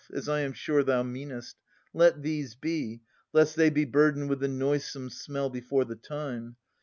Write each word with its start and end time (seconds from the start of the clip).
As 0.11 0.27
I 0.27 0.39
am 0.39 0.53
sure 0.53 0.81
thou 0.81 1.03
meanest. 1.03 1.57
Let 1.93 2.23
these 2.23 2.55
be, 2.55 3.01
Lest 3.33 3.55
they 3.55 3.69
be 3.69 3.85
burdened 3.85 4.29
with 4.31 4.39
the 4.39 4.47
noisome 4.47 5.11
smell 5.11 5.51
Before 5.51 5.85
the 5.85 5.95
time. 5.95 6.55